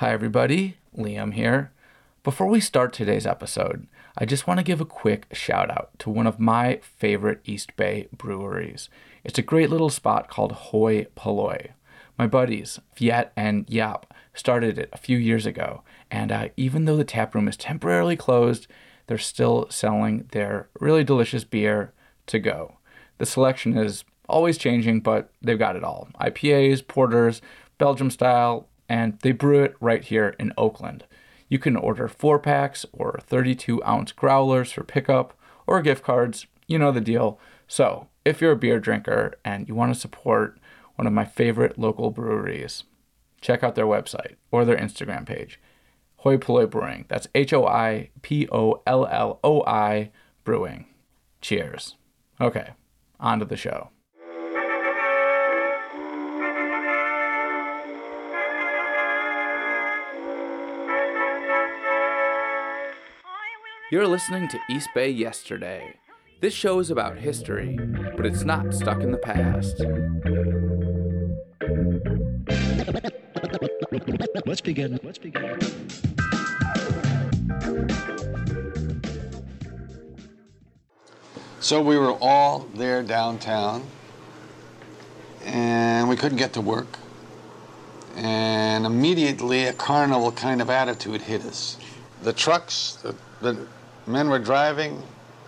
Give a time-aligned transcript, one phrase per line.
[0.00, 0.76] Hi, everybody.
[0.94, 1.72] Liam here.
[2.22, 3.86] Before we start today's episode,
[4.18, 7.74] I just want to give a quick shout out to one of my favorite East
[7.76, 8.90] Bay breweries.
[9.24, 11.68] It's a great little spot called Hoi Polloi.
[12.18, 16.98] My buddies, Viet and Yap, started it a few years ago, and uh, even though
[16.98, 18.66] the tap room is temporarily closed,
[19.06, 21.94] they're still selling their really delicious beer
[22.26, 22.76] to go.
[23.16, 27.40] The selection is always changing, but they've got it all IPAs, porters,
[27.78, 31.04] Belgium style, and they brew it right here in Oakland.
[31.48, 36.46] You can order four packs or 32 ounce growlers for pickup or gift cards.
[36.66, 37.38] You know the deal.
[37.68, 40.58] So, if you're a beer drinker and you want to support
[40.96, 42.84] one of my favorite local breweries,
[43.40, 45.60] check out their website or their Instagram page.
[46.18, 47.04] Hoi Polloi Brewing.
[47.08, 50.10] That's H O I P O L L O I
[50.42, 50.86] Brewing.
[51.40, 51.94] Cheers.
[52.40, 52.70] Okay,
[53.20, 53.90] on to the show.
[63.88, 65.94] You're listening to East Bay Yesterday.
[66.40, 67.78] This show is about history,
[68.16, 69.80] but it's not stuck in the past.
[74.44, 74.98] Let's begin.
[75.04, 75.60] Let's begin.
[81.60, 83.84] So we were all there downtown,
[85.44, 86.98] and we couldn't get to work.
[88.16, 91.76] And immediately a carnival kind of attitude hit us.
[92.22, 93.68] The trucks that the
[94.06, 95.02] men were driving,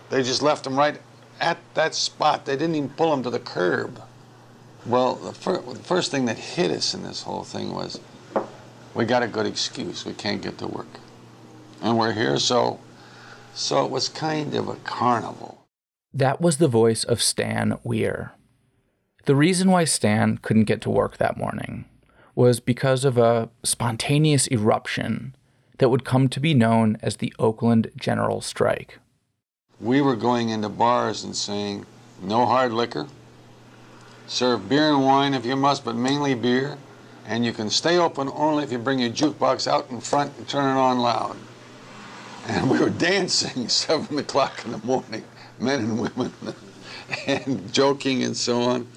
[0.09, 0.99] they just left them right
[1.39, 2.45] at that spot.
[2.45, 4.01] They didn't even pull them to the curb.
[4.85, 7.99] Well, the, fir- the first thing that hit us in this whole thing was
[8.93, 10.05] we got a good excuse.
[10.05, 10.99] We can't get to work.
[11.81, 12.79] And we're here, so
[13.53, 15.65] so it was kind of a carnival.
[16.13, 18.33] That was the voice of Stan Weir.
[19.25, 21.85] The reason why Stan couldn't get to work that morning
[22.35, 25.35] was because of a spontaneous eruption
[25.79, 28.99] that would come to be known as the Oakland General Strike.
[29.81, 31.85] We were going into bars and saying,
[32.21, 33.07] no hard liquor,
[34.27, 36.77] serve beer and wine if you must, but mainly beer,
[37.25, 40.47] and you can stay open only if you bring your jukebox out in front and
[40.47, 41.37] turn it on loud.
[42.47, 45.23] And we were dancing seven o'clock in the morning,
[45.59, 46.33] men and women,
[47.27, 48.87] and joking and so on,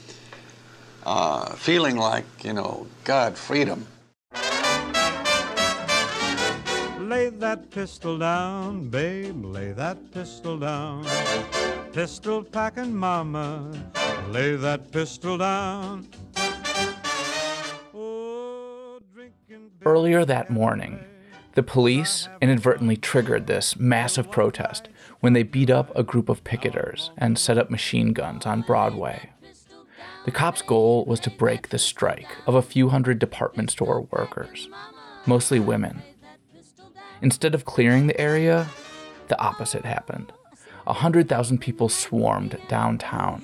[1.04, 3.86] uh, feeling like, you know, God, freedom.
[7.42, 11.04] That pistol down, babe, lay that pistol down.
[11.92, 13.68] Pistol packing mama,
[14.28, 16.06] lay that pistol down.
[17.92, 19.00] Oh,
[19.84, 21.00] Earlier that morning,
[21.54, 24.88] the police inadvertently triggered this massive protest
[25.18, 29.30] when they beat up a group of picketers and set up machine guns on Broadway.
[30.26, 34.68] The cops' goal was to break the strike of a few hundred department store workers,
[35.26, 36.02] mostly women.
[37.22, 38.68] Instead of clearing the area,
[39.28, 40.32] the opposite happened.
[40.86, 43.42] A hundred thousand people swarmed downtown.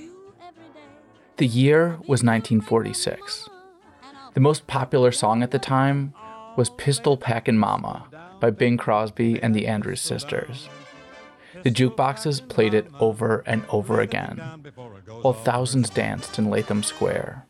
[1.37, 3.49] The year was 1946.
[4.35, 6.13] The most popular song at the time
[6.57, 8.07] was Pistol Packin' Mama
[8.41, 10.69] by Bing Crosby and the Andrews Sisters.
[11.63, 14.39] The jukeboxes played it over and over again,
[15.23, 17.47] while thousands danced in Latham Square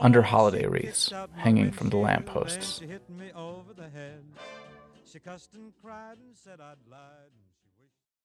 [0.00, 2.82] under holiday wreaths hanging from the lampposts.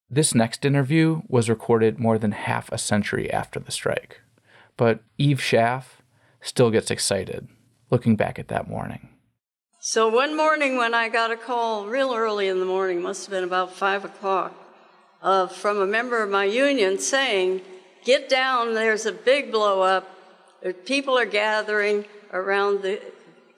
[0.09, 4.22] This next interview was recorded more than half a century after the strike,
[4.75, 6.01] but Eve Schaff
[6.41, 7.47] still gets excited
[7.91, 9.09] looking back at that morning.
[9.79, 13.31] So one morning when I got a call real early in the morning, must have
[13.31, 14.53] been about five o'clock,
[15.21, 17.61] uh, from a member of my union saying,
[18.03, 20.09] Get down, there's a big blow up.
[20.66, 23.01] Uh, People are gathering around the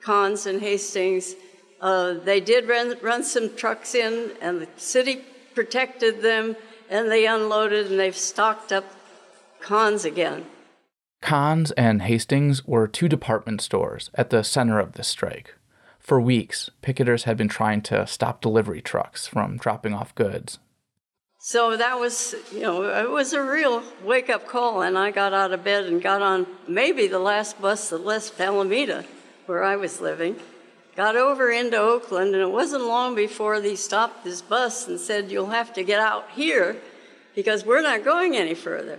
[0.00, 1.34] Kahn's in Hastings.
[1.82, 5.20] Uh, they did run, run some trucks in, and the city
[5.52, 6.54] protected them,
[6.88, 8.84] and they unloaded, and they've stocked up
[9.60, 10.46] Kahn's again.
[11.20, 15.56] Kahn's and Hastings were two department stores at the center of the strike.
[15.98, 20.60] For weeks, picketers had been trying to stop delivery trucks from dropping off goods.
[21.40, 25.32] So that was, you know, it was a real wake up call, and I got
[25.32, 29.04] out of bed and got on maybe the last bus that left Alameda,
[29.46, 30.36] where I was living.
[30.94, 35.30] Got over into Oakland, and it wasn't long before they stopped this bus and said,
[35.30, 36.76] You'll have to get out here
[37.34, 38.98] because we're not going any further.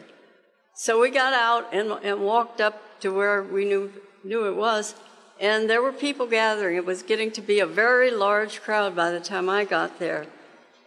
[0.74, 3.94] So we got out and, and walked up to where we knew,
[4.24, 4.96] knew it was,
[5.40, 6.78] and there were people gathering.
[6.78, 10.26] It was getting to be a very large crowd by the time I got there.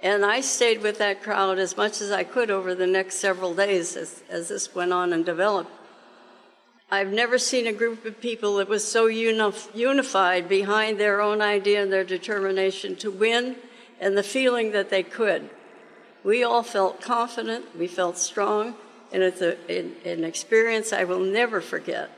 [0.03, 3.55] And I stayed with that crowd as much as I could over the next several
[3.55, 5.71] days as, as this went on and developed.
[6.89, 11.43] I've never seen a group of people that was so unif- unified behind their own
[11.43, 13.57] idea and their determination to win
[14.01, 15.51] and the feeling that they could.
[16.23, 18.77] We all felt confident, we felt strong,
[19.13, 19.57] and it's a,
[20.09, 22.11] an experience I will never forget.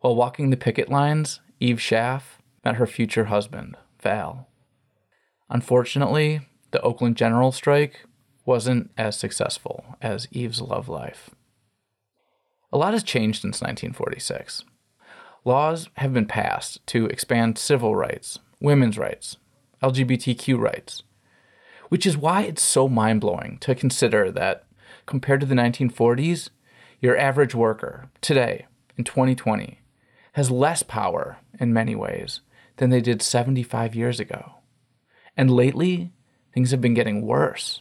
[0.00, 4.48] While walking the picket lines, Eve Schaff met her future husband, Val.
[5.48, 6.40] Unfortunately,
[6.70, 8.04] the Oakland General strike
[8.44, 11.30] wasn't as successful as Eve's love life.
[12.72, 14.64] A lot has changed since 1946.
[15.44, 19.38] Laws have been passed to expand civil rights, women's rights,
[19.82, 21.02] LGBTQ rights,
[21.88, 24.64] which is why it's so mind blowing to consider that
[25.06, 26.50] compared to the 1940s,
[27.00, 29.80] your average worker today in 2020
[30.34, 32.40] has less power in many ways
[32.76, 34.54] than they did 75 years ago.
[35.36, 36.12] And lately,
[36.54, 37.80] things have been getting worse.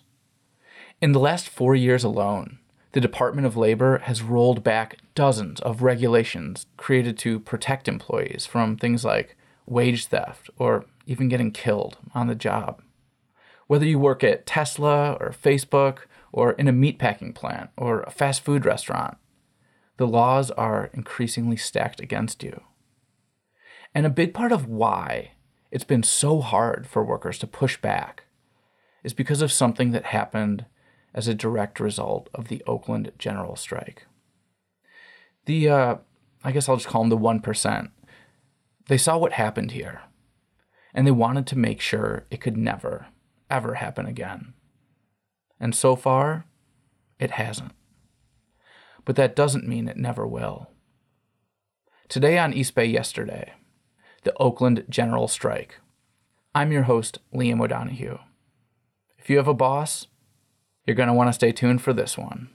[1.01, 2.59] In the last four years alone,
[2.91, 8.77] the Department of Labor has rolled back dozens of regulations created to protect employees from
[8.77, 12.81] things like wage theft or even getting killed on the job.
[13.67, 15.99] Whether you work at Tesla or Facebook
[16.31, 19.17] or in a meatpacking plant or a fast food restaurant,
[19.97, 22.61] the laws are increasingly stacked against you.
[23.93, 25.31] And a big part of why
[25.71, 28.23] it's been so hard for workers to push back
[29.03, 30.65] is because of something that happened
[31.13, 34.05] as a direct result of the Oakland general strike.
[35.45, 35.95] The, uh,
[36.43, 37.91] I guess I'll just call them the 1%,
[38.87, 40.01] they saw what happened here,
[40.93, 43.07] and they wanted to make sure it could never,
[43.49, 44.53] ever happen again.
[45.59, 46.45] And so far,
[47.19, 47.73] it hasn't.
[49.05, 50.69] But that doesn't mean it never will.
[52.07, 53.53] Today on East Bay Yesterday,
[54.23, 55.79] the Oakland General Strike.
[56.55, 58.17] I'm your host, Liam O'Donoghue.
[59.17, 60.07] If you have a boss,
[60.89, 62.49] you're going to want to stay tuned for this one.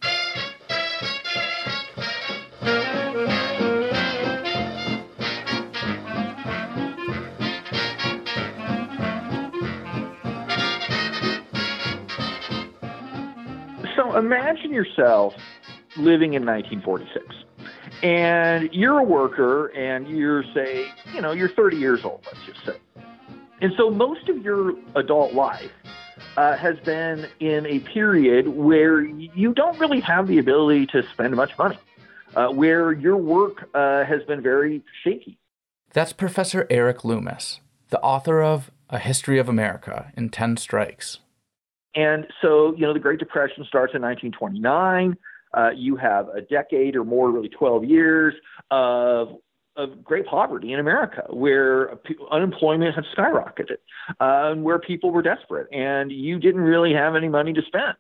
[13.95, 15.35] So imagine yourself
[15.97, 17.25] living in 1946
[18.03, 22.67] and you're a worker and you're say you know you're 30 years old let's just
[22.67, 22.81] say
[23.61, 25.71] and so most of your adult life
[26.37, 31.35] uh, has been in a period where you don't really have the ability to spend
[31.35, 31.79] much money,
[32.35, 35.39] uh, where your work uh, has been very shaky.
[35.93, 37.61] That's Professor Erik Loomis,
[37.91, 41.19] the author of A History of America in 10 Strikes.
[41.95, 45.17] And so, you know, the Great Depression starts in 1929.
[45.57, 48.35] Uh, you have a decade or more, really 12 years
[48.71, 49.37] of
[49.77, 51.99] of great poverty in America, where
[52.31, 53.79] unemployment had skyrocketed,
[54.21, 57.95] uh, and where people were desperate, and you didn't really have any money to spend.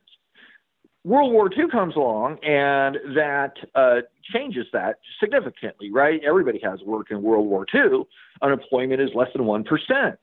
[1.05, 4.01] World War II comes along, and that uh,
[4.33, 6.21] changes that significantly, right?
[6.25, 8.05] Everybody has work in World War II.
[8.41, 10.17] Unemployment is less than 1%.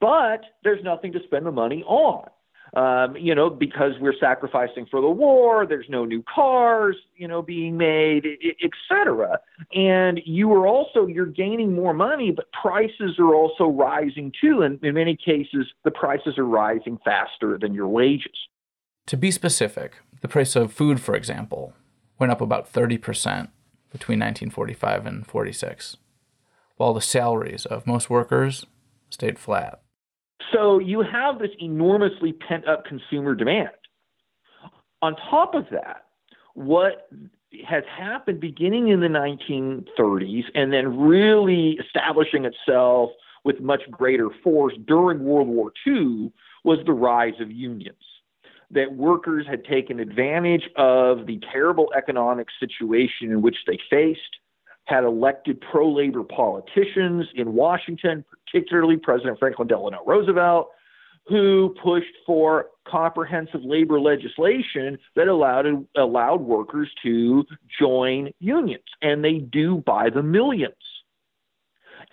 [0.00, 2.28] But there's nothing to spend the money on
[2.74, 5.66] um, you know, because we're sacrificing for the war.
[5.66, 8.26] There's no new cars, you know, being made,
[8.62, 9.38] etc.
[9.74, 14.62] And you are also you're gaining more money, but prices are also rising too.
[14.62, 18.36] And in many cases, the prices are rising faster than your wages.
[19.06, 21.74] To be specific, the price of food, for example,
[22.18, 22.98] went up about 30%
[23.92, 25.96] between 1945 and 46,
[26.76, 28.66] while the salaries of most workers
[29.10, 29.80] stayed flat.
[30.52, 33.70] So you have this enormously pent up consumer demand.
[35.02, 36.04] On top of that,
[36.54, 37.08] what
[37.66, 43.10] has happened beginning in the 1930s and then really establishing itself
[43.44, 46.32] with much greater force during World War II
[46.64, 48.02] was the rise of unions.
[48.70, 54.20] That workers had taken advantage of the terrible economic situation in which they faced
[54.86, 60.70] had elected pro labor politicians in Washington, particularly President Franklin Delano Roosevelt,
[61.28, 65.66] who pushed for comprehensive labor legislation that allowed
[65.96, 67.44] allowed workers to
[67.78, 70.74] join unions, and they do by the millions.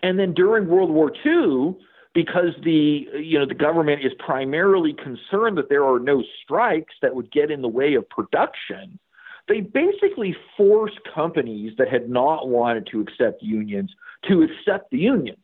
[0.01, 1.75] And then during World War II,
[2.15, 7.13] because the you know the government is primarily concerned that there are no strikes that
[7.13, 8.99] would get in the way of production,
[9.47, 13.91] they basically forced companies that had not wanted to accept unions
[14.27, 15.37] to accept the unions.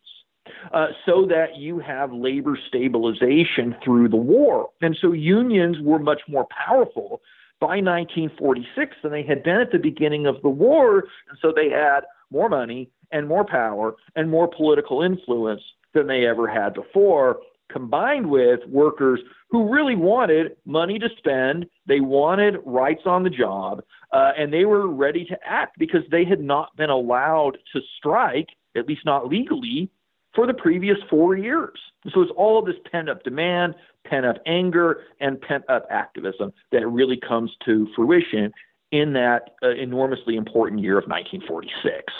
[0.72, 4.70] Uh, so that you have labor stabilization through the war.
[4.80, 7.20] And so unions were much more powerful
[7.60, 11.04] by 1946 than they had been at the beginning of the war.
[11.28, 15.62] And so they had more money and more power and more political influence
[15.94, 17.38] than they ever had before.
[17.72, 23.82] Combined with workers who really wanted money to spend, they wanted rights on the job,
[24.12, 28.48] uh, and they were ready to act because they had not been allowed to strike,
[28.76, 29.90] at least not legally,
[30.34, 31.78] for the previous four years.
[32.12, 33.74] So it's all this pent up demand,
[34.06, 38.52] pent up anger, and pent up activism that really comes to fruition
[38.92, 42.12] in that uh, enormously important year of 1946.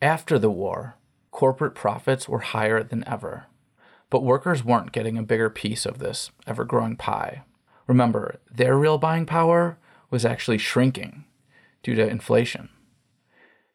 [0.00, 0.96] After the war,
[1.30, 3.46] corporate profits were higher than ever.
[4.14, 7.42] But workers weren't getting a bigger piece of this ever growing pie.
[7.88, 9.76] Remember, their real buying power
[10.08, 11.24] was actually shrinking
[11.82, 12.68] due to inflation.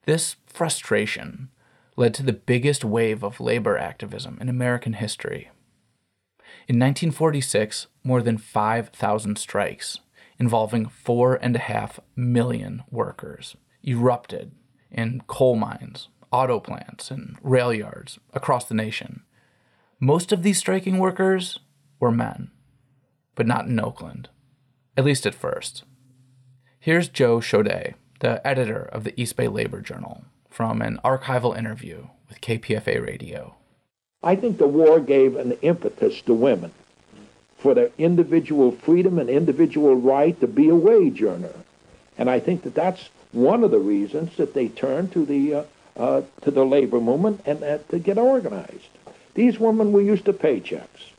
[0.06, 1.50] This frustration
[1.98, 5.52] led to the biggest wave of labor activism in American history.
[6.70, 10.00] In 1946, more than 5,000 strikes
[10.40, 14.54] involving four and a half million workers erupted
[14.90, 19.24] in coal mines, auto plants, and rail yards across the nation.
[20.02, 21.60] Most of these striking workers
[22.00, 22.52] were men,
[23.36, 24.30] but not in Oakland,
[24.96, 25.84] at least at first.
[26.80, 32.08] Here's Joe Chaudet, the editor of the East Bay Labor Journal, from an archival interview
[32.30, 33.56] with KPFA Radio.
[34.24, 36.72] I think the war gave an impetus to women
[37.58, 41.56] for their individual freedom and individual right to be a wage earner.
[42.18, 45.64] And I think that that's one of the reasons that they turned to the uh,
[45.98, 48.88] uh, to the labor movement and uh, to get organized.
[49.34, 51.12] These women were used to paychecks,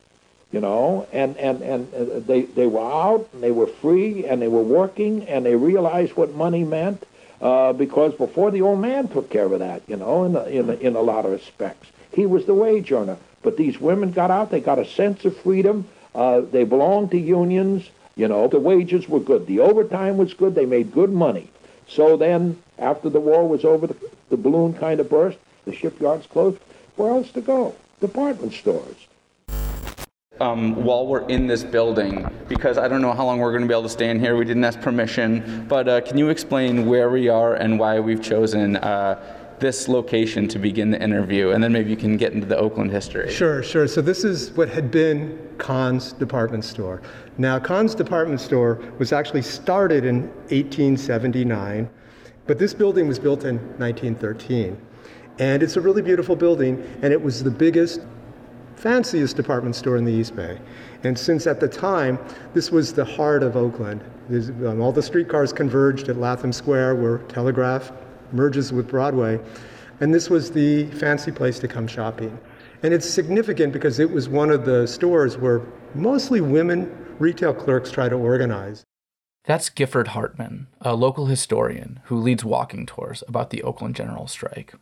[0.52, 4.43] you know, and and and uh, they they were out and they were free and
[4.43, 7.07] they were working and they realized what money meant
[7.40, 10.71] uh, because before the old man took care of that, you know, in a, in
[10.71, 13.17] a, in a lot of respects, he was the wage earner.
[13.43, 15.87] But these women got out; they got a sense of freedom.
[16.14, 17.88] Uh, they belonged to unions.
[18.17, 19.47] You know, the wages were good.
[19.47, 20.55] The overtime was good.
[20.55, 21.49] They made good money.
[21.88, 23.97] So then, after the war was over, the,
[24.29, 25.38] the balloon kind of burst.
[25.64, 26.59] The shipyards closed.
[26.97, 27.75] Where else to go?
[28.00, 28.97] Department stores.
[30.40, 33.69] Um, while we're in this building, because I don't know how long we're going to
[33.69, 34.37] be able to stay in here.
[34.37, 38.23] We didn't ask permission, but uh, can you explain where we are and why we've
[38.23, 39.23] chosen uh,
[39.61, 42.90] this location to begin the interview, and then maybe you can get into the Oakland
[42.90, 43.30] history.
[43.30, 43.87] Sure, sure.
[43.87, 47.02] So this is what had been Kahn's department store.
[47.37, 51.88] Now, Kahn's department store was actually started in 1879,
[52.47, 54.80] but this building was built in 1913.
[55.40, 58.02] And it's a really beautiful building, and it was the biggest,
[58.76, 60.61] fanciest department store in the East Bay.
[61.02, 62.18] And since at the time,
[62.52, 67.18] this was the heart of Oakland, um, all the streetcars converged at Latham Square where
[67.18, 67.90] Telegraph
[68.32, 69.40] merges with Broadway.
[70.00, 72.38] And this was the fancy place to come shopping.
[72.82, 75.62] And it's significant because it was one of the stores where
[75.94, 78.85] mostly women retail clerks try to organize.
[79.44, 84.75] That's Gifford Hartman, a local historian who leads walking tours about the Oakland General strike.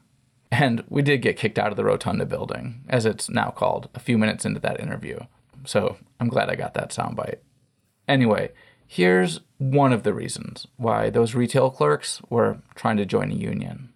[0.51, 4.01] And we did get kicked out of the Rotunda building, as it's now called, a
[4.01, 5.19] few minutes into that interview.
[5.67, 7.39] So I'm glad I got that soundbite.
[8.07, 8.53] Anyway,
[8.91, 13.93] Here's one of the reasons why those retail clerks were trying to join a union.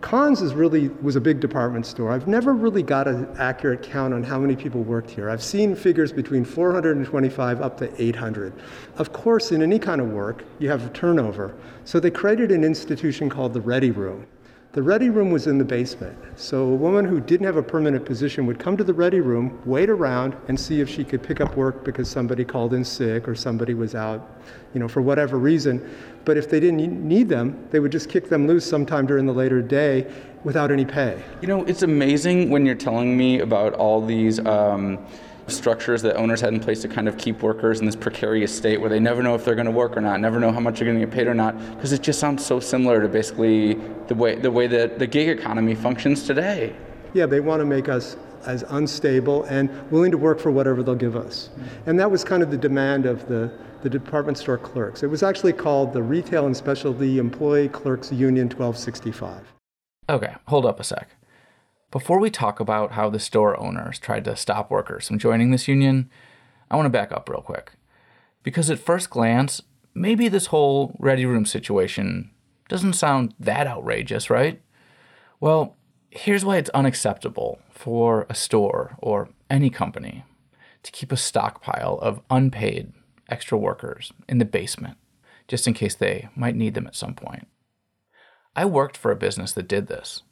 [0.00, 2.10] Kahn's is really was a big department store.
[2.10, 5.28] I've never really got an accurate count on how many people worked here.
[5.28, 8.54] I've seen figures between 425 up to 800.
[8.96, 11.54] Of course, in any kind of work, you have turnover.
[11.84, 14.26] So they created an institution called the Ready Room.
[14.74, 16.18] The ready room was in the basement.
[16.34, 19.62] So a woman who didn't have a permanent position would come to the ready room,
[19.64, 23.28] wait around, and see if she could pick up work because somebody called in sick
[23.28, 24.36] or somebody was out,
[24.74, 25.88] you know, for whatever reason.
[26.24, 29.32] But if they didn't need them, they would just kick them loose sometime during the
[29.32, 30.12] later day
[30.42, 31.22] without any pay.
[31.40, 34.44] You know, it's amazing when you're telling me about all these.
[34.44, 34.98] Um,
[35.46, 38.80] structures that owners had in place to kind of keep workers in this precarious state
[38.80, 40.78] where they never know if they're going to work or not, never know how much
[40.78, 43.74] they're going to get paid or not, because it just sounds so similar to basically
[44.08, 46.74] the way the way that the gig economy functions today.
[47.12, 50.94] Yeah, they want to make us as unstable and willing to work for whatever they'll
[50.94, 51.50] give us.
[51.86, 55.02] And that was kind of the demand of the, the department store clerks.
[55.02, 59.52] It was actually called the Retail and Specialty Employee Clerks Union 1265.
[60.08, 61.08] Okay, hold up a sec.
[61.94, 65.68] Before we talk about how the store owners tried to stop workers from joining this
[65.68, 66.10] union,
[66.68, 67.70] I want to back up real quick.
[68.42, 69.62] Because at first glance,
[69.94, 72.32] maybe this whole ready room situation
[72.68, 74.60] doesn't sound that outrageous, right?
[75.38, 75.76] Well,
[76.10, 80.24] here's why it's unacceptable for a store or any company
[80.82, 82.92] to keep a stockpile of unpaid
[83.28, 84.98] extra workers in the basement
[85.46, 87.46] just in case they might need them at some point.
[88.56, 90.22] I worked for a business that did this,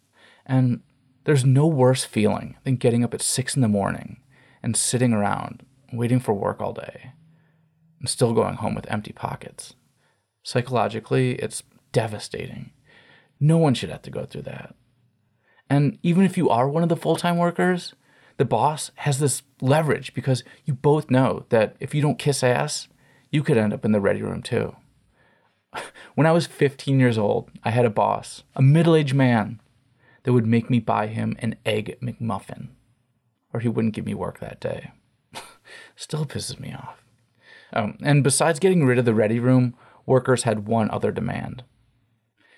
[0.44, 0.80] and
[1.24, 4.20] there's no worse feeling than getting up at six in the morning
[4.62, 7.12] and sitting around waiting for work all day
[8.00, 9.74] and still going home with empty pockets.
[10.42, 11.62] Psychologically, it's
[11.92, 12.72] devastating.
[13.38, 14.74] No one should have to go through that.
[15.70, 17.94] And even if you are one of the full time workers,
[18.36, 22.88] the boss has this leverage because you both know that if you don't kiss ass,
[23.30, 24.76] you could end up in the ready room too.
[26.14, 29.62] When I was 15 years old, I had a boss, a middle aged man,
[30.22, 32.68] that would make me buy him an egg McMuffin,
[33.52, 34.92] or he wouldn't give me work that day.
[35.96, 37.02] Still pisses me off.
[37.72, 39.74] Um, and besides getting rid of the ready room,
[40.06, 41.64] workers had one other demand.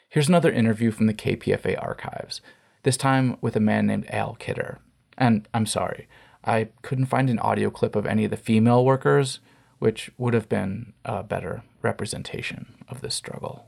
[0.09, 2.41] Here's another interview from the KPFA archives,
[2.83, 4.79] this time with a man named Al Kidder.
[5.17, 6.09] And I'm sorry,
[6.45, 9.41] I couldn't find an audio clip of any of the female workers,
[9.79, 13.67] which would have been a better representation of this struggle.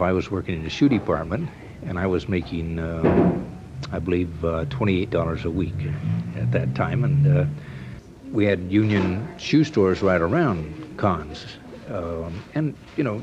[0.00, 1.50] I was working in the shoe department,
[1.86, 3.40] and I was making, uh,
[3.92, 5.74] I believe, uh, $28 a week
[6.36, 7.44] at that time, and uh,
[8.32, 11.46] we had union shoe stores right around Kahn's.
[11.88, 13.22] Um, and, you know,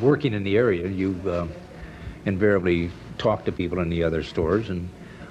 [0.00, 1.46] working in the area, you uh,
[2.26, 4.88] invariably talk to people in the other stores, and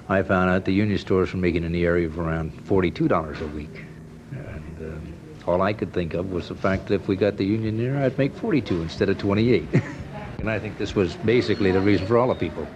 [0.08, 3.46] I found out the union stores were making in the area of around $42 a
[3.48, 3.84] week.
[4.32, 5.14] And um,
[5.46, 8.02] all I could think of was the fact that if we got the union there,
[8.02, 9.68] I'd make 42 instead of 28.
[10.40, 12.66] and I think this was basically the reason for all the people.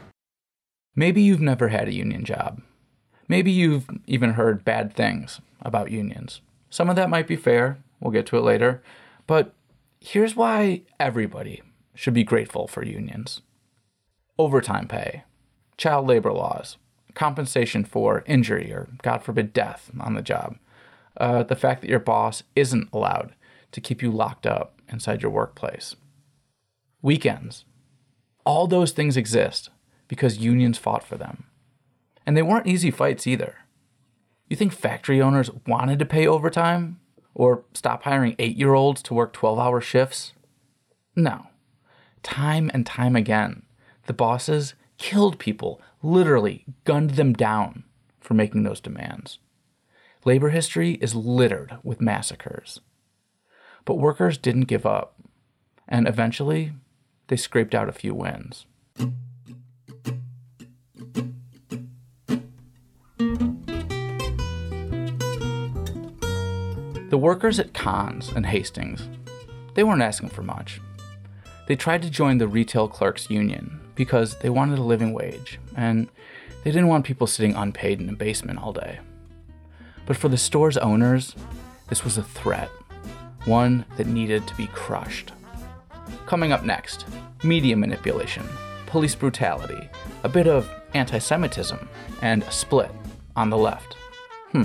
[0.95, 2.63] Maybe you've never had a union job.
[3.27, 6.41] Maybe you've even heard bad things about unions.
[6.71, 8.83] Some of that might be fair, we'll get to it later,
[9.27, 9.55] but
[10.01, 11.63] here's why everybody
[11.95, 13.41] should be grateful for unions
[14.37, 15.23] overtime pay,
[15.77, 16.77] child labor laws,
[17.15, 20.57] compensation for injury or, God forbid, death on the job,
[21.17, 23.35] uh, the fact that your boss isn't allowed
[23.71, 25.95] to keep you locked up inside your workplace,
[27.05, 27.67] weekends.
[28.47, 29.69] All those things exist
[30.09, 31.45] because unions fought for them.
[32.27, 33.57] And they weren't easy fights either.
[34.49, 37.01] You think factory owners wanted to pay overtime?
[37.35, 40.33] Or stop hiring eight year olds to work 12 hour shifts?
[41.15, 41.49] No.
[42.23, 43.65] Time and time again,
[44.07, 47.85] the bosses killed people, literally gunned them down
[48.21, 49.39] for making those demands.
[50.25, 52.81] Labor history is littered with massacres.
[53.85, 55.17] But workers didn't give up,
[55.87, 56.73] and eventually,
[57.29, 58.67] they scraped out a few wins.
[67.11, 69.09] The workers at Kahn's and Hastings,
[69.75, 70.81] they weren't asking for much.
[71.69, 76.09] They tried to join the Retail Clerks Union because they wanted a living wage, and
[76.65, 78.99] they didn't want people sitting unpaid in a basement all day.
[80.07, 81.37] But for the store's owners,
[81.89, 82.69] this was a threat,
[83.45, 85.33] one that needed to be crushed.
[86.27, 87.05] Coming up next,
[87.43, 88.45] media manipulation,
[88.87, 89.89] police brutality,
[90.23, 91.89] a bit of anti Semitism,
[92.23, 92.91] and a split
[93.37, 93.95] on the left.
[94.53, 94.63] Hmm,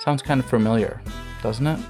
[0.00, 1.00] sounds kind of familiar,
[1.42, 1.80] doesn't it?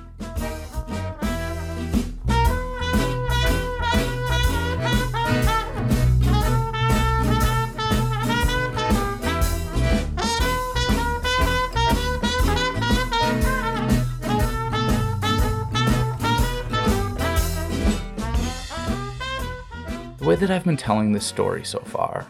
[20.34, 22.26] Way that I've been telling this story so far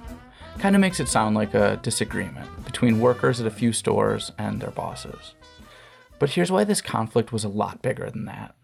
[0.58, 4.60] kind of makes it sound like a disagreement between workers at a few stores and
[4.60, 5.32] their bosses.
[6.18, 8.54] But here's why this conflict was a lot bigger than that.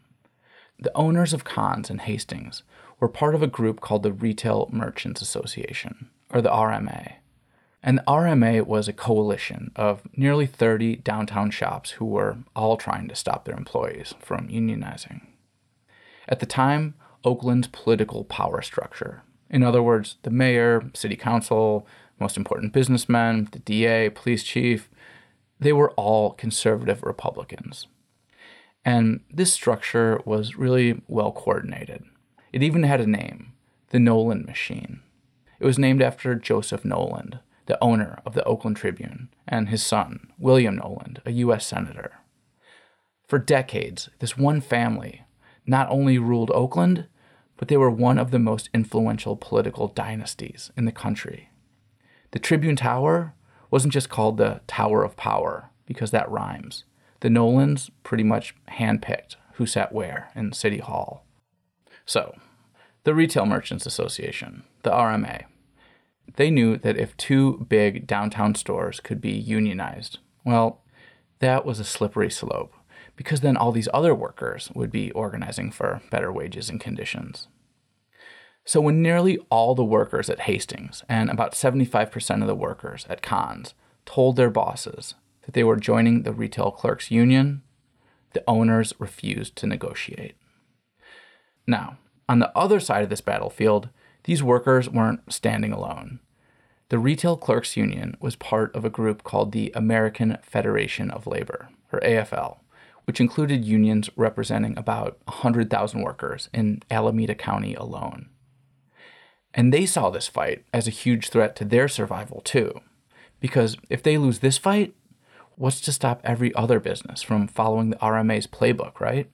[0.78, 2.64] The owners of Kahn's and Hastings
[3.00, 7.14] were part of a group called the Retail Merchants Association, or the RMA.
[7.82, 13.08] And the RMA was a coalition of nearly 30 downtown shops who were all trying
[13.08, 15.22] to stop their employees from unionizing.
[16.28, 19.22] At the time, Oakland's political power structure.
[19.50, 21.86] In other words, the mayor, city council,
[22.18, 24.88] most important businessmen, the DA, police chief,
[25.58, 27.86] they were all conservative Republicans.
[28.84, 32.04] And this structure was really well coordinated.
[32.52, 33.52] It even had a name,
[33.90, 35.00] the Knowland Machine.
[35.58, 40.32] It was named after Joseph Knowland, the owner of the Oakland Tribune, and his son,
[40.38, 41.66] William Knowland, a U.S.
[41.66, 42.14] Senator.
[43.28, 45.22] For decades, this one family
[45.66, 47.06] not only ruled Oakland,
[47.60, 51.50] but they were one of the most influential political dynasties in the country.
[52.30, 53.34] The Tribune Tower
[53.70, 56.84] wasn't just called the Tower of Power, because that rhymes.
[57.20, 61.26] The Knowlands pretty much handpicked who sat where in City Hall.
[62.06, 62.34] So,
[63.04, 65.44] the Retail Merchants Association, the RMA,
[66.36, 70.80] they knew that if two big downtown stores could be unionized, well,
[71.40, 72.72] that was a slippery slope
[73.20, 77.48] because then all these other workers would be organizing for better wages and conditions.
[78.64, 83.20] So, when nearly all the workers at Hastings and about 75% of the workers at
[83.20, 83.74] Kahn's
[84.06, 87.60] told their bosses that they were joining the Retail Clerks Union,
[88.32, 90.36] the owners refused to negotiate.
[91.66, 93.90] Now, on the other side of this battlefield,
[94.24, 96.20] these workers weren't standing alone.
[96.88, 101.68] The Retail Clerks Union was part of a group called the American Federation of Labor,
[101.92, 102.60] or AFL,
[103.04, 108.28] which included unions representing about 100,000 workers in Alameda County alone.
[109.52, 112.80] And they saw this fight as a huge threat to their survival, too.
[113.40, 114.94] Because if they lose this fight,
[115.56, 119.30] what's to stop every other business from following the RMA's playbook, right?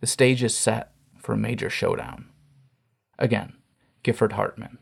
[0.00, 2.26] The stage is set for a major showdown.
[3.18, 3.54] Again,
[4.02, 4.78] Gifford Hartman.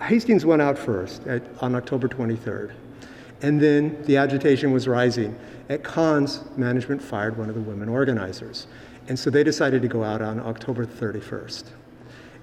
[0.00, 2.72] Hastings went out first at, on October 23rd.
[3.42, 5.38] And then the agitation was rising.
[5.68, 8.66] At Kahn's, management fired one of the women organizers.
[9.08, 11.64] And so they decided to go out on October 31st.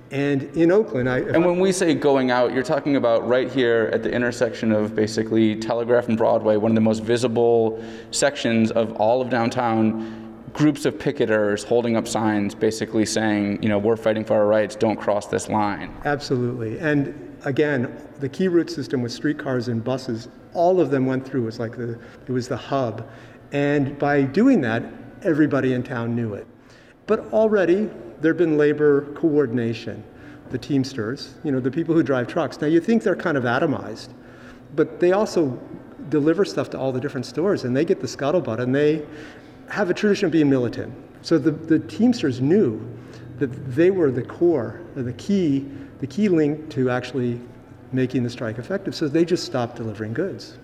[0.10, 1.20] And in Oakland, I.
[1.20, 4.96] And when we say going out, you're talking about right here at the intersection of
[4.96, 10.24] basically Telegraph and Broadway, one of the most visible sections of all of downtown.
[10.54, 14.76] Groups of picketers holding up signs basically saying, you know, we're fighting for our rights,
[14.76, 15.94] don't cross this line.
[16.06, 16.80] Absolutely.
[16.80, 21.44] And again, the key route system with streetcars and buses, all of them went through.
[21.44, 23.10] It was like the, it was the hub.
[23.54, 24.84] And by doing that,
[25.24, 26.46] everybody in town knew it.
[27.06, 30.04] But already, there had been labor coordination,
[30.50, 32.60] the Teamsters, you know, the people who drive trucks.
[32.60, 34.10] Now you think they're kind of atomized,
[34.76, 35.58] but they also
[36.10, 39.06] deliver stuff to all the different stores and they get the scuttlebutt and they
[39.70, 40.94] have a tradition of being militant.
[41.22, 42.86] So the, the Teamsters knew
[43.40, 45.66] that they were the core, the key,
[46.00, 47.40] the key link to actually
[47.92, 48.96] making the strike effective.
[48.96, 50.58] So they just stopped delivering goods.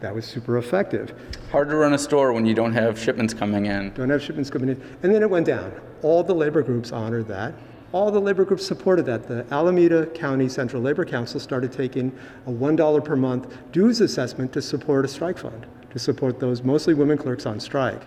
[0.00, 1.14] That was super effective.
[1.52, 3.92] Hard to run a store when you don't have shipments coming in.
[3.94, 4.82] Don't have shipments coming in.
[5.02, 5.72] And then it went down.
[6.02, 7.54] All the labor groups honored that.
[7.92, 9.28] All the labor groups supported that.
[9.28, 12.10] The Alameda County Central Labor Council started taking
[12.46, 16.94] a $1 per month dues assessment to support a strike fund, to support those mostly
[16.94, 18.02] women clerks on strike.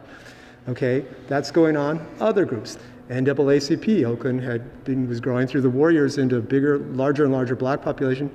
[0.68, 2.06] Okay, that's going on.
[2.20, 2.78] Other groups.
[3.10, 7.34] NAACP, Oakland had been, was growing through the war years into a bigger, larger and
[7.34, 8.32] larger black population.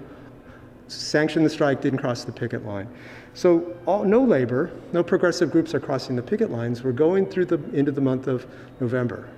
[0.86, 2.88] Sanctioned the strike, didn't cross the picket line.
[3.34, 6.82] So all, no labor, no progressive groups are crossing the picket lines.
[6.82, 8.46] We're going through the into the month of
[8.80, 9.28] November.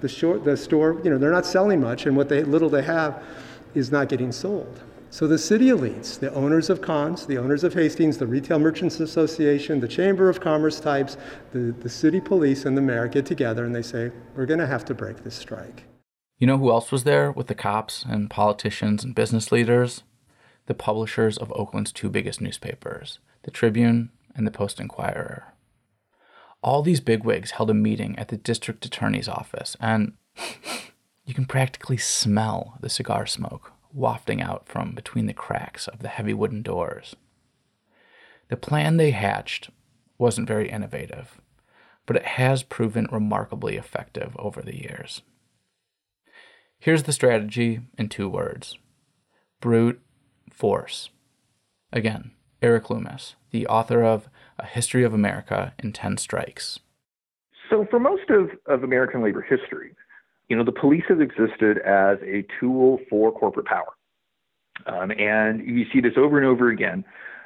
[0.00, 2.82] The, short, the store, you know, they're not selling much, and what they, little they
[2.82, 3.22] have
[3.74, 4.80] is not getting sold.
[5.10, 9.00] So the city elites, the owners of Kahn's, the owners of Hastings, the Retail Merchants
[9.00, 11.16] Association, the Chamber of Commerce types,
[11.52, 14.66] the, the city police, and the mayor get together and they say, we're going to
[14.66, 15.84] have to break this strike.
[16.38, 20.02] You know who else was there with the cops and politicians and business leaders?
[20.68, 25.54] the publishers of Oakland's two biggest newspapers, the Tribune and the Post Inquirer.
[26.62, 30.12] All these bigwigs held a meeting at the district attorney's office, and
[31.24, 36.08] you can practically smell the cigar smoke wafting out from between the cracks of the
[36.08, 37.16] heavy wooden doors.
[38.48, 39.70] The plan they hatched
[40.16, 41.40] wasn't very innovative,
[42.06, 45.22] but it has proven remarkably effective over the years.
[46.78, 48.76] Here's the strategy in two words
[49.60, 50.00] brute
[50.50, 51.10] Force.
[51.92, 56.80] Again, Erik Loomis, the author of A History of America in 10 Strikes.
[57.70, 59.94] So, for most of, of American labor history,
[60.48, 63.92] you know, the police has existed as a tool for corporate power.
[64.86, 67.04] Um, and you see this over and over again.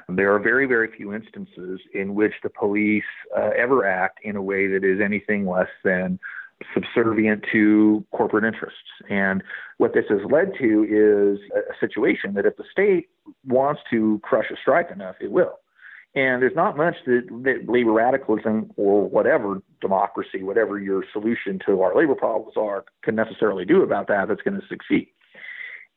[0.08, 3.04] There are very, very few instances in which the police
[3.36, 6.18] uh, ever act in a way that is anything less than
[6.74, 8.78] subservient to corporate interests.
[9.10, 9.42] And
[9.78, 13.08] what this has led to is a situation that if the state
[13.46, 15.58] wants to crush a strike enough, it will.
[16.14, 21.80] And there's not much that, that labor radicalism or whatever democracy, whatever your solution to
[21.80, 25.08] our labor problems are, can necessarily do about that that's going to succeed.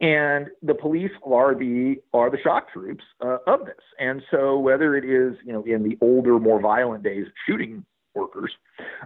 [0.02, 3.80] And the police are the are the shock troops uh, of this.
[3.98, 8.52] And so whether it is you know in the older, more violent days shooting workers,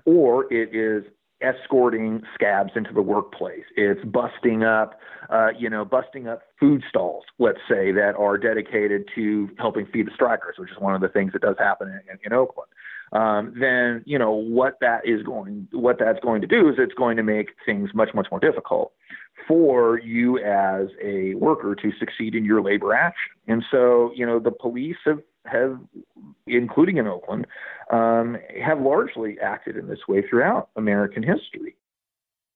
[0.06, 1.04] or it is
[1.41, 3.63] escorting scabs into the workplace.
[3.75, 4.99] It's busting up,
[5.30, 10.08] uh, you know, busting up food stalls, let's say, that are dedicated to helping feed
[10.08, 12.69] the strikers, which is one of the things that does happen in, in, Oakland.
[13.12, 16.93] Um, then you know what that is going, what that's going to do is it's
[16.93, 18.91] going to make things much much more difficult
[19.47, 23.32] for you as a worker to succeed in your labor action.
[23.47, 25.19] And so you know the police have
[25.51, 25.79] have,
[26.47, 27.47] including in Oakland,
[27.91, 31.75] um, have largely acted in this way throughout American history.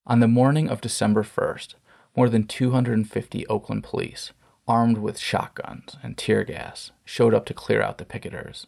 [0.06, 1.74] On the morning of December 1st,
[2.16, 4.32] more than 250 Oakland police,
[4.68, 8.66] armed with shotguns and tear gas, showed up to clear out the picketers.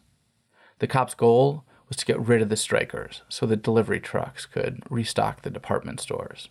[0.79, 4.83] The cops' goal was to get rid of the strikers so the delivery trucks could
[4.89, 6.49] restock the department stores.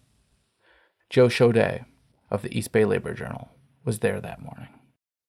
[1.10, 1.84] Joe Chaudet
[2.30, 3.50] of the East Bay Labor Journal
[3.84, 4.68] was there that morning.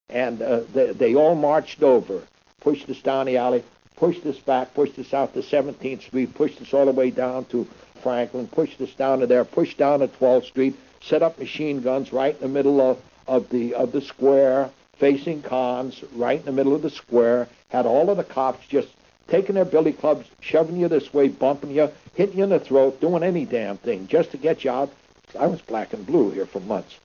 [0.09, 2.23] And uh, they, they all marched over,
[2.67, 3.63] pushed us down the alley,
[3.95, 7.45] pushed us back, pushed us out to 17th Street, pushed us all the way down
[7.45, 7.65] to
[8.03, 12.11] Franklin, pushed us down to there, pushed down to 12th Street, set up machine guns
[12.11, 16.51] right in the middle of, of the of the square, facing Kahn's, right in the
[16.51, 18.89] middle of the square, had all of the cops just
[19.29, 22.99] taking their billy clubs, shoving you this way, bumping you, hitting you in the throat,
[22.99, 24.91] doing any damn thing just to get you out.
[25.39, 26.99] I was black and blue here for months.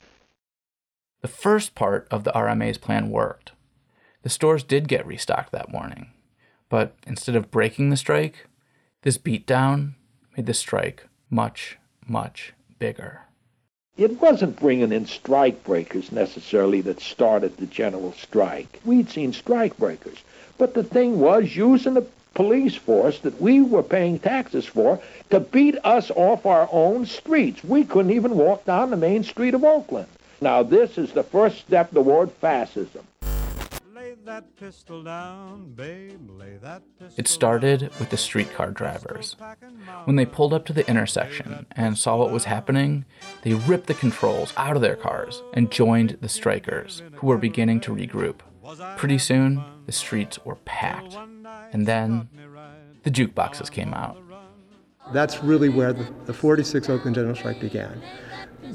[1.20, 3.52] The first part of the RMA's plan worked.
[4.22, 6.10] The stores did get restocked that morning.
[6.68, 8.46] But instead of breaking the strike,
[9.02, 9.94] this beatdown
[10.36, 13.22] made the strike much, much bigger.
[13.96, 18.80] It wasn't bringing in strike breakers necessarily that started the general strike.
[18.84, 20.22] We'd seen strike breakers.
[20.56, 25.40] But the thing was using the police force that we were paying taxes for to
[25.40, 27.62] beat us off our own streets.
[27.62, 30.08] We couldn't even walk down the main street of Oakland.
[30.40, 33.06] Now, this is the first step toward fascism.
[34.24, 36.30] Down, babe,
[37.16, 39.36] it started with the streetcar drivers.
[40.04, 43.04] When they pulled up to the intersection and saw what was happening,
[43.42, 47.80] they ripped the controls out of their cars and joined the strikers, who were beginning
[47.80, 48.40] to regroup.
[48.96, 51.16] Pretty soon, the streets were packed.
[51.72, 52.28] And then
[53.02, 54.18] the jukeboxes came out.
[55.12, 58.00] That's really where the, the 46 Oakland General Strike began.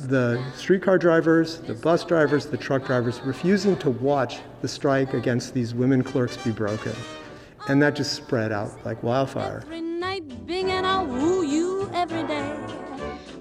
[0.05, 5.55] The streetcar drivers, the bus drivers, the truck drivers refusing to watch the strike against
[5.55, 6.93] these women clerks be broken.
[7.67, 9.63] And that just spread out like wildfire.
[9.63, 12.59] Every night, Bing, and I'll woo you every day.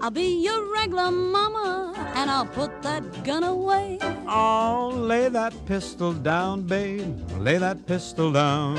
[0.01, 3.99] I'll be your regular mama, and I'll put that gun away.
[4.27, 7.21] Oh, lay that pistol down, babe.
[7.39, 8.79] Lay that pistol down.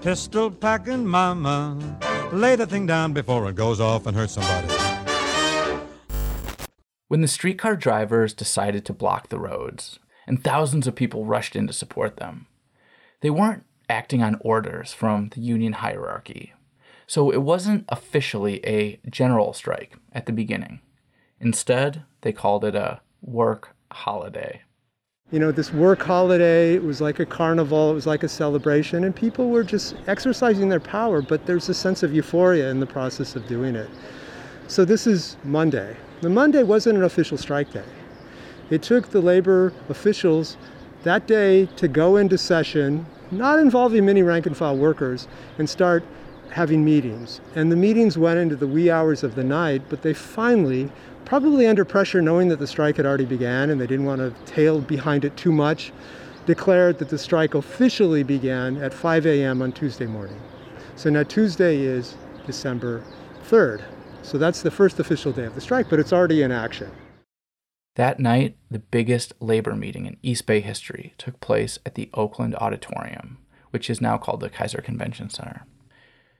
[0.00, 1.76] Pistol packing mama.
[2.32, 4.83] Lay the thing down before it goes off and hurts somebody.
[7.08, 11.66] When the streetcar drivers decided to block the roads, and thousands of people rushed in
[11.66, 12.46] to support them,
[13.20, 16.54] they weren't acting on orders from the union hierarchy.
[17.06, 20.80] So it wasn't officially a general strike at the beginning.
[21.40, 24.62] Instead, they called it a work holiday.
[25.30, 29.04] You know, this work holiday, it was like a carnival, it was like a celebration,
[29.04, 32.86] and people were just exercising their power, but there's a sense of euphoria in the
[32.86, 33.90] process of doing it.
[34.68, 35.96] So this is Monday.
[36.24, 37.84] The Monday wasn't an official strike day.
[38.70, 40.56] It took the labor officials
[41.02, 46.02] that day to go into session, not involving many rank and file workers, and start
[46.48, 47.42] having meetings.
[47.54, 50.90] And the meetings went into the wee hours of the night, but they finally,
[51.26, 54.32] probably under pressure, knowing that the strike had already began and they didn't want to
[54.50, 55.92] tail behind it too much,
[56.46, 59.60] declared that the strike officially began at 5 a.m.
[59.60, 60.40] on Tuesday morning.
[60.96, 63.04] So now Tuesday is December
[63.46, 63.82] 3rd.
[64.24, 66.90] So that's the first official day of the strike, but it's already in action.
[67.96, 72.56] That night, the biggest labor meeting in East Bay history took place at the Oakland
[72.56, 73.38] Auditorium,
[73.70, 75.66] which is now called the Kaiser Convention Center.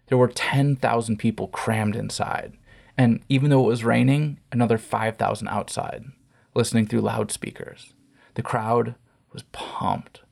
[0.06, 2.56] There were 10,000 people crammed inside,
[2.96, 6.06] and even though it was raining, another 5,000 outside,
[6.54, 7.92] listening through loudspeakers.
[8.34, 8.94] The crowd
[9.32, 10.22] was pumped.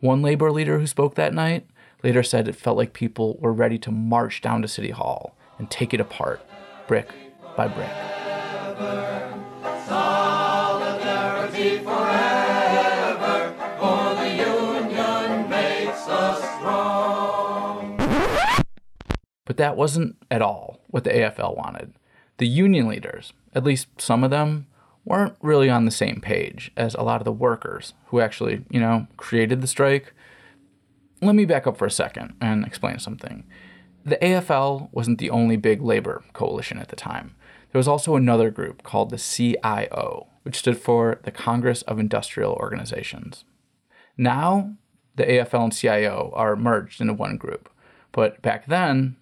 [0.00, 1.66] One labor leader who spoke that night
[2.02, 5.70] later said it felt like people were ready to march down to City Hall and
[5.70, 6.40] take it apart,
[6.90, 7.08] brick
[7.56, 7.88] by brick.
[19.46, 21.92] But that wasn't at all what the AFL wanted.
[22.38, 24.66] The union leaders, at least some of them,
[25.04, 28.80] weren't really on the same page as a lot of the workers who actually, you
[28.80, 30.12] know, created the strike.
[31.22, 33.44] Let me back up for a second and explain something.
[34.04, 37.34] The AFL wasn't the only big labor coalition at the time.
[37.72, 42.52] There was also another group called the CIO, which stood for the Congress of Industrial
[42.52, 43.44] Organizations.
[44.16, 44.74] Now,
[45.16, 47.68] the AFL and CIO are merged into one group,
[48.12, 49.16] but back then,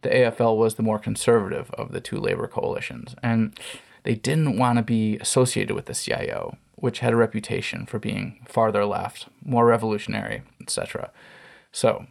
[0.00, 3.58] the AFL was the more conservative of the two labor coalitions, and
[4.02, 8.44] they didn't want to be associated with the CIO, which had a reputation for being
[8.48, 11.12] farther left, more revolutionary, etc.
[11.70, 12.06] So,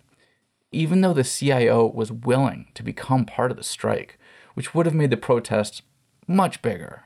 [0.72, 4.18] even though the CIO was willing to become part of the strike,
[4.54, 5.82] which would have made the protests
[6.28, 7.04] much bigger,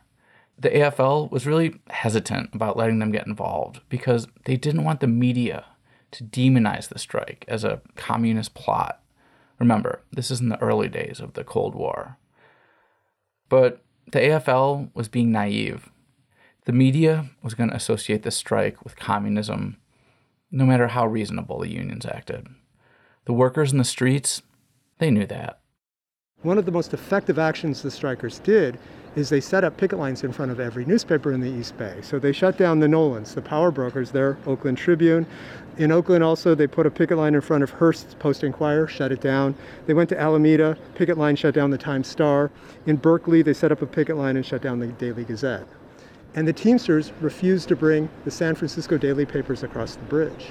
[0.57, 5.07] the AFL was really hesitant about letting them get involved because they didn't want the
[5.07, 5.65] media
[6.11, 9.01] to demonize the strike as a communist plot
[9.59, 12.17] Remember, this is in the early days of the Cold War.
[13.47, 15.89] But the AFL was being naive.
[16.65, 19.77] The media was going to associate the strike with communism,
[20.51, 22.47] no matter how reasonable the unions acted.
[23.25, 24.41] The workers in the streets,
[24.99, 25.59] they knew that.
[26.43, 28.77] One of the most effective actions the strikers did
[29.15, 31.97] is they set up picket lines in front of every newspaper in the East Bay.
[32.03, 35.25] So they shut down the Knowlands, the power brokers, their Oakland Tribune.
[35.77, 39.11] In Oakland also, they put a picket line in front of Hearst's Post Inquirer, shut
[39.11, 39.55] it down.
[39.87, 42.51] They went to Alameda, picket line shut down the Times Star.
[42.85, 45.65] In Berkeley, they set up a picket line and shut down the Daily Gazette.
[46.35, 50.49] and the Teamsters refused to bring the San Francisco daily papers across the bridge.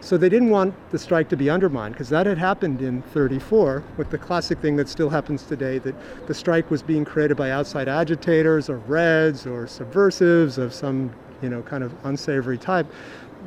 [0.00, 3.82] So they didn't want the strike to be undermined because that had happened in 34
[3.96, 5.94] with the classic thing that still happens today that
[6.26, 11.48] the strike was being created by outside agitators or reds or subversives of some, you
[11.48, 12.86] know, kind of unsavory type,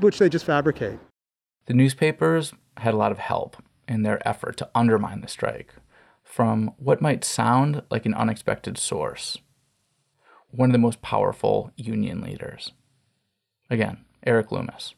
[0.02, 1.00] which they just fabricate.
[1.68, 3.58] The newspapers had a lot of help
[3.88, 5.74] in their effort to undermine the strike
[6.24, 9.38] from what might sound like an unexpected source.
[10.52, 12.72] One of the most powerful union leaders.
[13.70, 14.94] Again, Erik Loomis.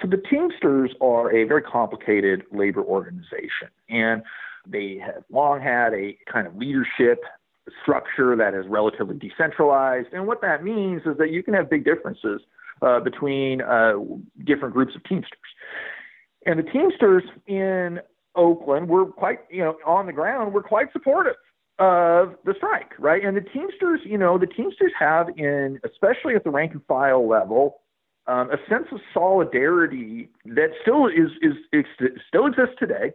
[0.00, 4.22] So the Teamsters are a very complicated labor organization, and
[4.66, 7.22] they have long had a kind of leadership
[7.82, 10.08] structure that is relatively decentralized.
[10.12, 12.40] And what that means is that you can have big differences
[12.82, 13.94] uh, between uh,
[14.44, 15.38] different groups of Teamsters.
[16.46, 18.00] And the Teamsters in
[18.34, 21.34] Oakland were quite, you know, on the ground, were quite supportive
[21.78, 23.24] of the strike, right?
[23.24, 27.28] And the Teamsters, you know, the Teamsters have in, especially at the rank and file
[27.28, 27.80] level,
[28.28, 31.84] um, a sense of solidarity that still is, is, is
[32.28, 33.12] still exists today,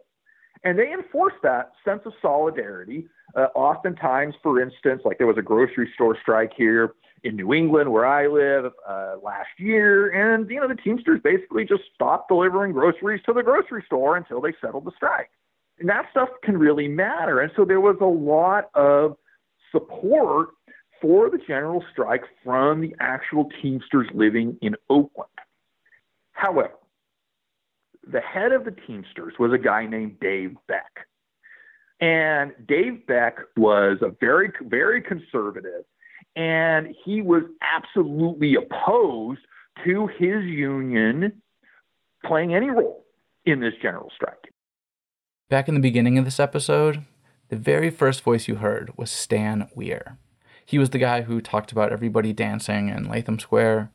[0.64, 3.08] and they enforce that sense of solidarity.
[3.36, 7.92] Uh, oftentimes, for instance, like there was a grocery store strike here in New England
[7.92, 12.74] where I live uh, last year, and you know the Teamsters basically just stopped delivering
[12.74, 15.30] groceries to the grocery store until they settled the strike.
[15.80, 19.16] And that stuff can really matter, and so there was a lot of
[19.72, 20.50] support
[21.04, 25.30] for the general strike from the actual Teamsters living in Oakland.
[26.32, 26.76] However,
[28.10, 31.08] the head of the Teamsters was a guy named Dave Beck.
[32.00, 35.84] And Dave Beck was a very, very conservative,
[36.38, 39.42] and he was absolutely opposed
[39.84, 41.42] to his union
[42.26, 43.04] playing any role
[43.46, 44.54] in this general strike.
[45.50, 47.04] Back in the beginning of this episode,
[47.50, 50.18] the very first voice you heard was Stan Weir.
[50.66, 53.92] He was the guy who talked about everybody dancing in Latham Square.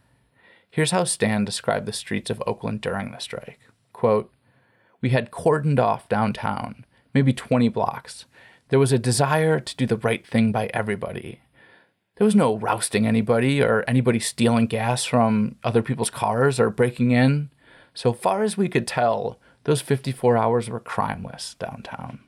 [0.71, 3.61] Here's how Stan described the streets of Oakland during the strike.
[3.93, 4.33] Quote,
[5.01, 8.27] We had cordoned off downtown, maybe 20 blocks.
[8.69, 11.41] There was a desire to do the right thing by everybody.
[12.17, 17.13] There was no rousting anybody or anybody stealing gas from other people's cars or breaking
[17.13, 17.51] in.
[17.95, 22.21] So far as we could tell, those 54 hours were crimeless downtown.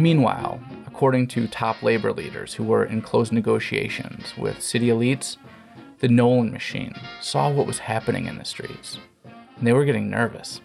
[0.00, 5.36] Meanwhile, according to top labor leaders who were in close negotiations with city elites,
[5.98, 8.98] the Knowland machine saw what was happening in the streets,
[9.58, 10.62] and they were getting nervous.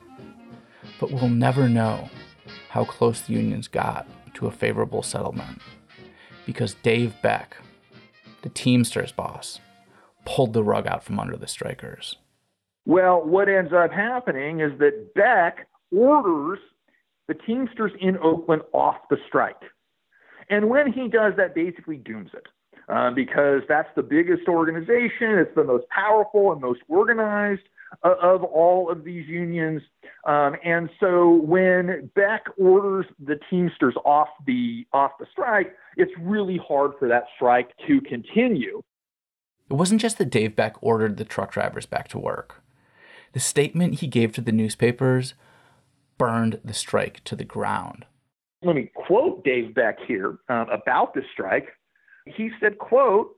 [1.02, 2.10] But we'll never know
[2.70, 5.62] how close the unions got to a favorable settlement
[6.46, 7.58] because Dave Beck,
[8.42, 9.60] the Teamsters boss,
[10.24, 12.16] pulled the rug out from under the strikers.
[12.86, 16.60] Well, what ends up happening is that Beck orders
[17.28, 19.62] the Teamsters in Oakland off the strike.
[20.50, 22.48] And when he does that, basically dooms it.
[22.88, 27.64] Uh, because that's the biggest organization, it's the most powerful and most organized
[28.04, 29.82] uh, of all of these unions.
[30.26, 36.60] Um, and so when Beck orders the Teamsters off the off the strike, it's really
[36.68, 38.84] hard for that strike to continue.
[39.70, 42.62] It wasn't just that Dave Beck ordered the truck drivers back to work.
[43.34, 45.34] The statement he gave to the newspapers
[46.18, 48.06] burned the strike to the ground.
[48.62, 51.68] Let me quote Dave Beck here uh, about the strike.
[52.26, 53.36] He said, quote,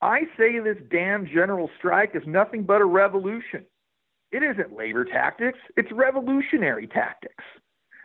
[0.00, 3.64] I say this damn general strike is nothing but a revolution.
[4.30, 7.44] It isn't labor tactics, it's revolutionary tactics.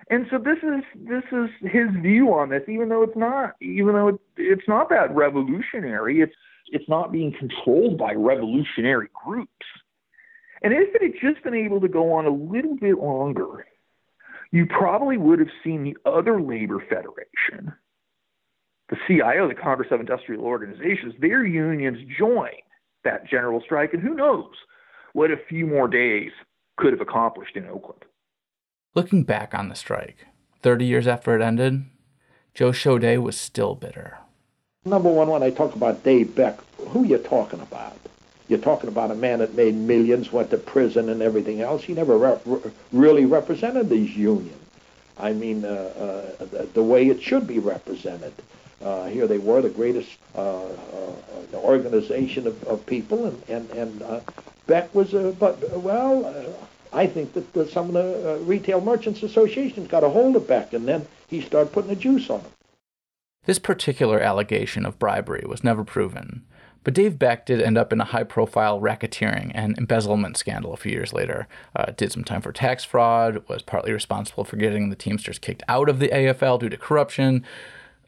[0.10, 3.94] And so this is this is his view on this, even though it's not, even
[3.94, 6.22] though it, it's not that revolutionary.
[6.22, 6.34] It's
[6.72, 9.52] it's not being controlled by revolutionary groups.
[10.62, 13.66] And if it had just been able to go on a little bit longer,
[14.54, 17.74] you probably would have seen the other labor federation,
[18.88, 22.52] the CIO, the Congress of Industrial Organizations, their unions join
[23.04, 24.54] that general strike, and who knows
[25.14, 26.32] what a few more days
[26.78, 28.04] could have accomplished in Oakland.
[28.94, 30.28] Looking back on the strike,
[30.62, 31.86] 30 years after it ended,
[32.54, 34.20] Joe Chaudet was still bitter.
[34.86, 37.98] Number one, when I talk about Dave Beck, who you talking about?
[38.48, 41.84] You're talking about a man that made millions, went to prison and everything else.
[41.84, 44.60] He never re- really represented these unions.
[45.18, 48.34] I mean, uh, uh, the, way it should be represented.
[48.84, 50.70] Uh, here they were, the greatest uh, uh,
[51.56, 54.20] organization of, of, people, and and and uh,
[54.68, 56.58] Beck was, a but well,
[56.92, 60.74] I think that the, some of the retail merchants associations got a hold of Beck,
[60.74, 62.52] and then he started putting the juice on him.
[63.46, 66.46] This particular allegation of bribery was never proven,
[66.84, 70.78] But Dave Beck did end up in a high profile racketeering and embezzlement scandal a
[70.78, 71.48] few years later.
[71.76, 75.64] Uh, did some time for tax fraud, was partly responsible for getting the Teamsters kicked
[75.68, 77.46] out of the AFL due to corruption.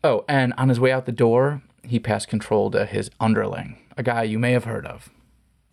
[0.04, 4.04] Oh, and on his way out the door, he passed control to his underling, a
[4.04, 5.10] guy you may have heard of,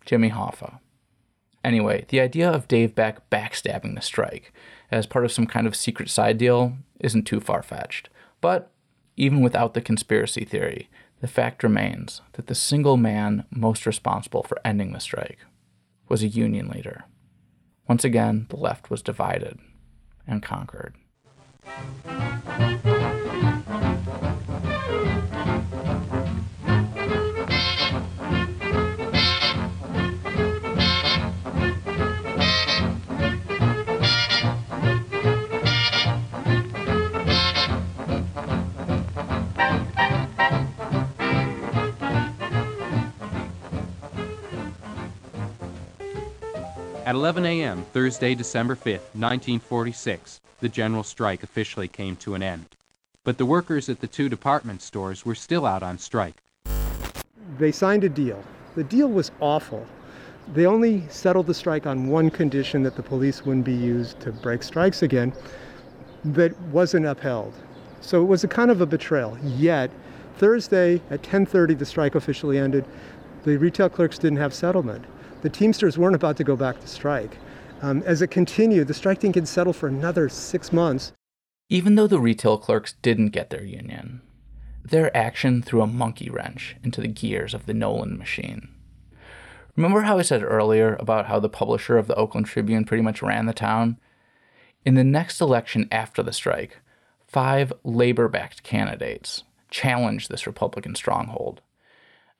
[0.05, 0.79] Jimmy Hoffa.
[1.63, 4.53] Anyway, the idea of Dave Beck backstabbing the strike
[4.91, 8.09] as part of some kind of secret side deal isn't too far fetched.
[8.41, 8.71] But
[9.15, 10.89] even without the conspiracy theory,
[11.23, 15.39] the fact remains that the single man most responsible for ending the strike
[16.09, 17.05] was a union leader.
[17.87, 19.57] Once again, the left was divided
[20.27, 20.95] and conquered.
[47.05, 52.77] At 11 a.m., Thursday, December 5, 1946, the general strike officially came to an end.
[53.25, 56.41] But the workers at the two department stores were still out on strike.
[57.57, 58.41] They signed a deal.
[58.75, 59.85] The deal was awful.
[60.53, 64.31] They only settled the strike on one condition that the police wouldn't be used to
[64.31, 65.33] break strikes again,
[66.23, 67.53] that wasn't upheld.
[67.99, 69.37] So it was a kind of a betrayal.
[69.43, 69.91] Yet,
[70.37, 72.85] Thursday at 10:30 the strike officially ended.
[73.43, 75.03] The retail clerks didn't have settlement
[75.43, 77.37] the Teamsters weren't about to go back to strike.
[77.81, 81.11] Um, as it continued, the strike didn't get settled for another six months.
[81.69, 84.21] Even though the retail clerks didn't get their union,
[84.85, 88.69] their action threw a monkey wrench into the gears of the Knowland machine.
[89.75, 93.21] Remember how I said earlier about how the publisher of the Oakland Tribune pretty much
[93.21, 93.97] ran the town?
[94.85, 96.79] In the next election after the strike,
[97.27, 101.61] five labor backed candidates challenged this Republican stronghold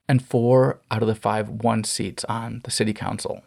[0.07, 3.43] and four out of the five won seats on the city council.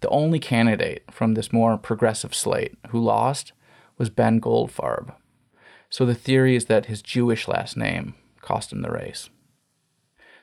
[0.00, 3.52] The only candidate from this more progressive slate who lost
[3.96, 5.14] was Ben Goldfarb.
[5.88, 9.30] So the theory is that his Jewish last name cost him the race.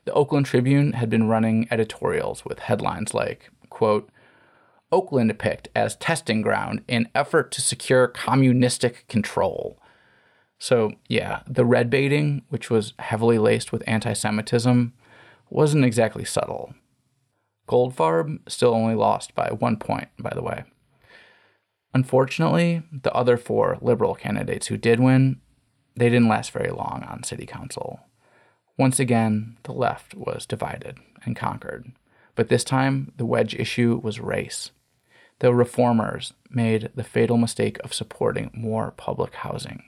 [0.06, 4.10] The Oakland Tribune had been running editorials with headlines like, quote,
[4.92, 9.80] Oakland picked as testing ground in effort to secure communistic control.
[10.58, 14.94] So, yeah, the red baiting, which was heavily laced with anti Semitism,
[15.52, 16.74] wasn't exactly subtle.
[17.68, 20.64] Goldfarb still only lost by one point, by the way.
[21.94, 25.42] Unfortunately, the other four liberal candidates who did win,
[25.96, 28.00] they didn't last very long on city council.
[28.78, 31.92] Once again, the left was divided and conquered.
[32.36, 34.72] But this time, the wedge issue was race.
[35.40, 39.84] The reformers made the fatal mistake of supporting more public housing,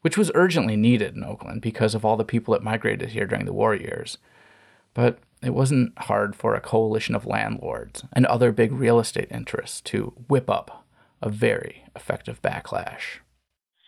[0.00, 3.44] which was urgently needed in Oakland because of all the people that migrated here during
[3.44, 4.16] the war years
[4.96, 9.82] but it wasn't hard for a coalition of landlords and other big real estate interests
[9.82, 10.86] to whip up
[11.20, 13.18] a very effective backlash.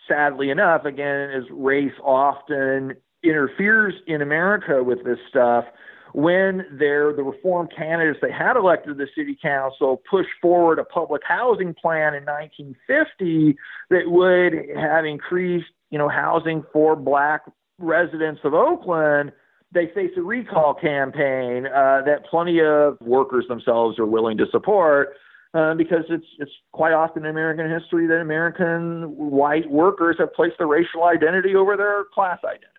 [0.07, 5.65] Sadly enough, again, as race often interferes in America with this stuff,
[6.13, 11.23] when they're the reform candidates they had elected the city council pushed forward a public
[11.23, 13.55] housing plan in 1950
[13.89, 17.41] that would have increased, you know, housing for black
[17.79, 19.31] residents of Oakland,
[19.71, 25.09] they face a recall campaign uh, that plenty of workers themselves are willing to support.
[25.51, 30.55] Uh, because it's it's quite often in American history that American white workers have placed
[30.59, 32.69] their racial identity over their class identity.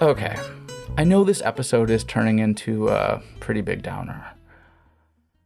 [0.00, 0.34] Okay,
[0.96, 4.32] I know this episode is turning into a pretty big downer.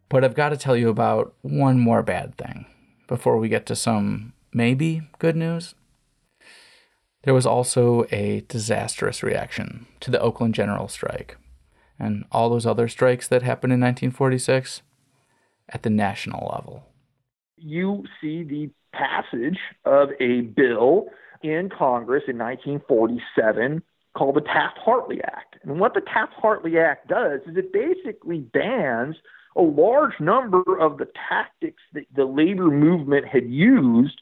[0.09, 2.67] But I've got to tell you about one more bad thing
[3.07, 5.75] before we get to some maybe good news.
[7.23, 11.39] There was also a disastrous reaction to the Oakland General strike
[11.99, 14.83] and all those other strikes that happened in 1946
[15.69, 16.85] at the national level.
[17.57, 21.07] You see the passage of a bill
[21.43, 23.83] in Congress in 1947
[24.17, 25.57] called the Taft Hartley Act.
[25.63, 29.17] And what the Taft Hartley Act does is it basically bans
[29.57, 34.21] a large number of the tactics that the labor movement had used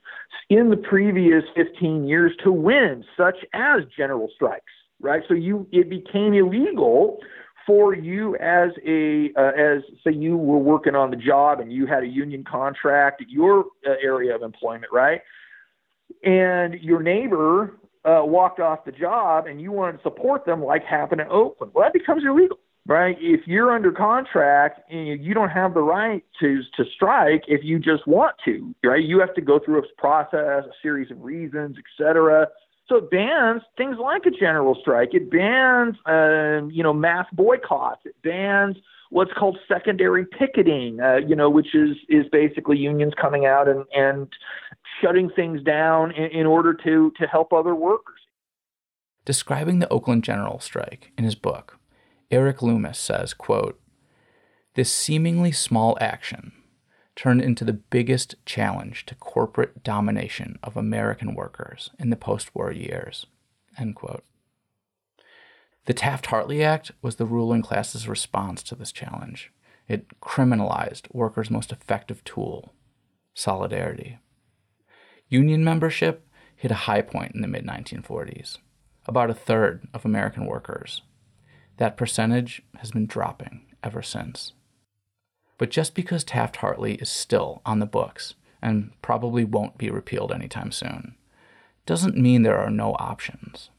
[0.50, 5.22] in the previous 15 years to win, such as general strikes, right?
[5.28, 7.18] So you it became illegal
[7.66, 11.86] for you as a uh, as say you were working on the job and you
[11.86, 15.22] had a union contract at your uh, area of employment, right?
[16.24, 20.84] And your neighbor uh, walked off the job and you wanted to support them, like
[20.84, 21.72] happened in Oakland.
[21.74, 23.16] Well, that becomes illegal right?
[23.20, 27.78] If you're under contract and you don't have the right to to strike if you
[27.78, 29.02] just want to, right?
[29.02, 32.48] You have to go through a process, a series of reasons, et cetera.
[32.88, 35.14] So it bans things like a general strike.
[35.14, 38.02] It bans, uh, you know, mass boycotts.
[38.04, 38.76] It bans
[39.10, 43.84] what's called secondary picketing, uh, you know, which is is basically unions coming out and
[43.94, 44.28] and
[45.00, 48.18] shutting things down in, in order to to help other workers.
[49.24, 51.78] Describing the Oakland General strike in his book,
[52.32, 53.78] Erik Loomis says, quote,
[54.74, 56.52] This seemingly small action
[57.14, 62.72] turned into the biggest challenge to corporate domination of American workers in the post war
[62.72, 63.26] years.
[63.78, 64.24] End quote.
[65.84, 69.52] The Taft Hartley Act was the ruling class's response to this challenge.
[69.86, 72.72] It criminalized workers' most effective tool
[73.34, 74.18] solidarity.
[75.28, 76.26] Union membership
[76.56, 78.58] hit a high point in the mid 1940s.
[79.06, 81.02] About a third of American workers
[81.76, 84.52] that percentage has been dropping ever since.
[85.58, 90.32] But just because Taft Hartley is still on the books and probably won't be repealed
[90.32, 91.14] anytime soon,
[91.86, 93.70] doesn't mean there are no options.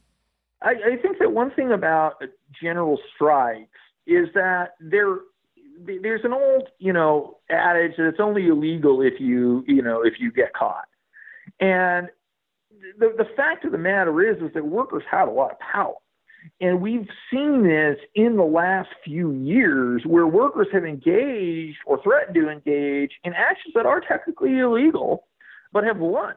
[0.62, 2.14] I, I think that one thing about
[2.60, 5.16] general strikes is that there
[5.86, 10.14] there's an old you know adage that it's only illegal if you you know if
[10.18, 10.86] you get caught,
[11.60, 12.08] and
[12.98, 15.94] the the fact of the matter is is that workers have a lot of power.
[16.60, 22.34] And we've seen this in the last few years where workers have engaged or threatened
[22.36, 25.26] to engage in actions that are technically illegal,
[25.72, 26.34] but have won.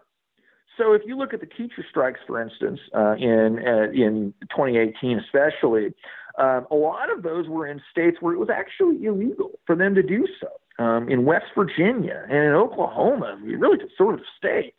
[0.78, 5.20] So if you look at the teacher strikes, for instance, uh, in uh, in 2018
[5.20, 5.94] especially,
[6.38, 9.96] um, a lot of those were in states where it was actually illegal for them
[9.96, 10.48] to do so.
[10.84, 14.78] Um, in West Virginia and in Oklahoma, really conservative states,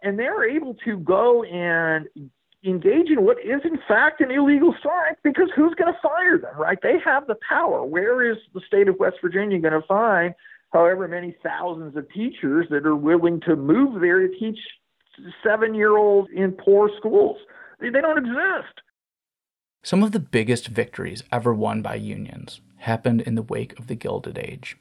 [0.00, 2.06] and they're able to go and
[2.66, 6.56] engage in what is in fact an illegal strike because who's going to fire them,
[6.58, 6.78] right?
[6.82, 7.84] They have the power.
[7.84, 10.34] Where is the state of West Virginia going to find
[10.72, 14.58] however many thousands of teachers that are willing to move there to teach
[15.42, 17.38] seven year olds in poor schools?
[17.80, 18.80] They don't exist.
[19.82, 23.94] Some of the biggest victories ever won by unions happened in the wake of the
[23.94, 24.76] Gilded Age.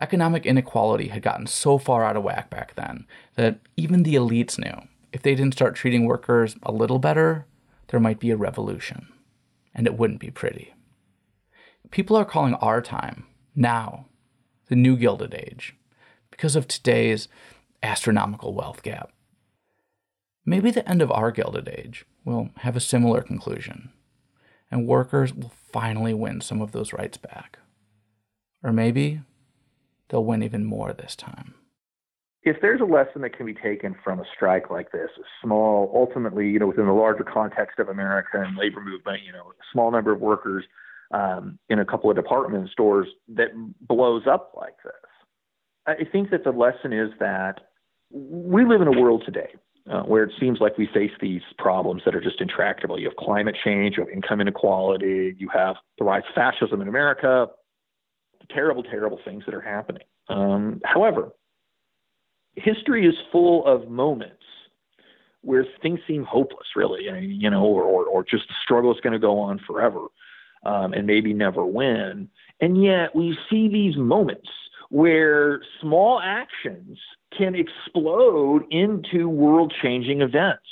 [0.00, 3.06] Economic inequality had gotten so far out of whack back then
[3.36, 7.46] that even the elites knew if they didn't start treating workers a little better,
[7.86, 9.06] there might be a revolution.
[9.72, 10.74] And it wouldn't be pretty.
[11.92, 14.06] People are calling our time, now,
[14.66, 15.76] the new Gilded Age,
[16.32, 17.28] because of today's
[17.80, 19.12] astronomical wealth gap.
[20.44, 23.92] Maybe the end of our Gilded Age will have a similar conclusion,
[24.68, 27.60] and workers will finally win some of those rights back.
[28.64, 29.20] Or maybe
[30.08, 31.54] they'll win even more this time
[32.44, 35.90] if there's a lesson that can be taken from a strike like this, a small,
[35.94, 39.64] ultimately, you know, within the larger context of America and labor movement, you know, a
[39.72, 40.64] small number of workers
[41.12, 43.48] um, in a couple of department stores that
[43.80, 44.92] blows up like this.
[45.86, 47.60] I think that the lesson is that
[48.10, 49.54] we live in a world today
[49.90, 52.98] uh, where it seems like we face these problems that are just intractable.
[52.98, 56.88] You have climate change, you have income inequality, you have the rise of fascism in
[56.88, 57.48] America,
[58.50, 60.04] terrible, terrible things that are happening.
[60.28, 61.32] Um, however,
[62.56, 64.42] history is full of moments
[65.42, 69.12] where things seem hopeless, really, you know, or, or, or just the struggle is going
[69.12, 70.06] to go on forever
[70.64, 72.28] um, and maybe never win.
[72.60, 74.48] And yet we see these moments
[74.88, 76.98] where small actions
[77.36, 80.62] can explode into world changing events.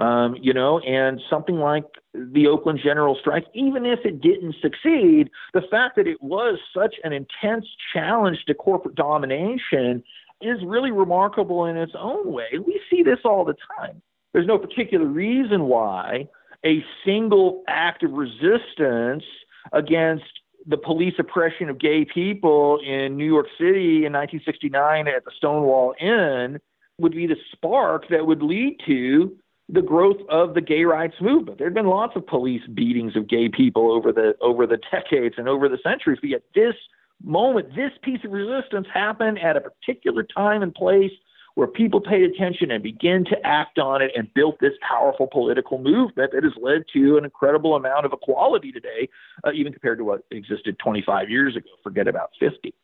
[0.00, 5.30] Um, you know, and something like the Oakland General strike, even if it didn't succeed,
[5.52, 10.02] the fact that it was such an intense challenge to corporate domination
[10.44, 12.48] is really remarkable in its own way.
[12.64, 14.02] We see this all the time.
[14.32, 16.28] There's no particular reason why
[16.64, 19.24] a single act of resistance
[19.72, 20.24] against
[20.66, 25.94] the police oppression of gay people in New York City in 1969 at the Stonewall
[26.00, 26.58] Inn
[26.98, 29.36] would be the spark that would lead to
[29.68, 31.58] the growth of the gay rights movement.
[31.58, 35.36] There had been lots of police beatings of gay people over the over the decades
[35.38, 36.74] and over the centuries, but yet this
[37.22, 41.12] moment, this piece of resistance happened at a particular time and place
[41.54, 45.78] where people paid attention and began to act on it and built this powerful political
[45.78, 49.08] movement that has led to an incredible amount of equality today,
[49.46, 51.68] uh, even compared to what existed 25 years ago.
[51.82, 52.74] Forget about 50.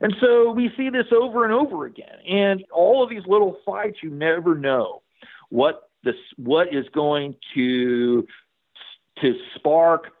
[0.00, 2.18] And so we see this over and over again.
[2.28, 5.02] And all of these little fights, you never know
[5.48, 8.26] what this what is going to
[9.20, 10.12] to spark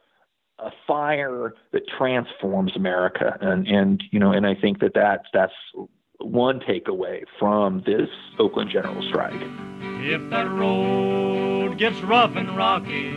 [0.62, 5.52] a fire that transforms America, and and you know, and I think that that's that's
[6.20, 8.08] one takeaway from this
[8.38, 9.40] Oakland General strike.
[10.04, 13.08] If that road gets rough and rocky,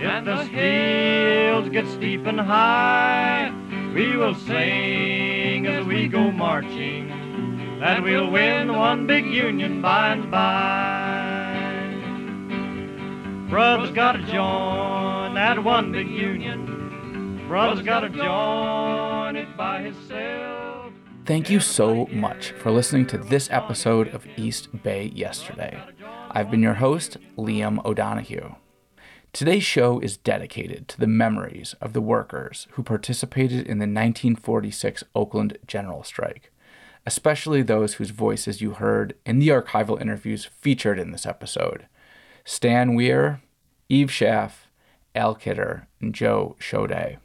[0.00, 3.52] If the hills get steep and high,
[3.94, 10.30] we will sing as we go marching, that we'll win one big union by and
[10.30, 11.17] by.
[13.48, 17.46] Brothers gotta join that one big union.
[17.48, 20.92] Brothers gotta join it by himself.
[21.24, 25.82] Thank you so much for listening to this episode of East Bay Yesterday.
[26.30, 28.56] I've been your host, Liam O'Donoghue.
[29.32, 35.04] Today's show is dedicated to the memories of the workers who participated in the 1946
[35.14, 36.52] Oakland General Strike,
[37.06, 41.86] especially those whose voices you heard in the archival interviews featured in this episode
[42.48, 43.42] Stan Weir,
[43.90, 44.68] Eve Schaff,
[45.14, 47.18] Al Kidder, and Joe Chaudet.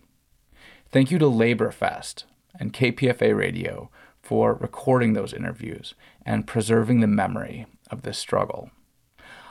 [0.92, 2.26] Thank you to LaborFest
[2.60, 3.90] and KPFA Radio
[4.22, 5.96] for recording those interviews
[6.26, 8.70] and preserving the memory of this struggle.